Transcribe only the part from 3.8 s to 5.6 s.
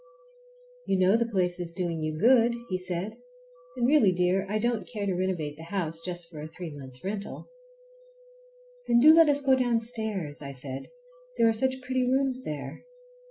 really, dear, I don't care to renovate